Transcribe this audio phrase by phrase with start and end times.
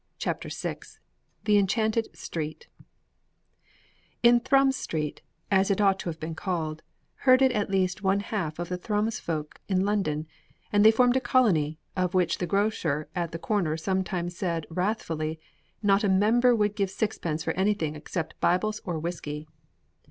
[0.17, 0.77] CHAPTER VI
[1.43, 2.67] THE ENCHANTED STREET
[4.23, 6.81] In Thrums Street, as it ought to have been called,
[7.17, 10.25] herded at least one half of the Thrums folk in London,
[10.73, 15.35] and they formed a colony, of which the grocer at the corner sometimes said wrathfully
[15.81, 19.45] that not a member would give sixpence for anything except Bibles or whiskey.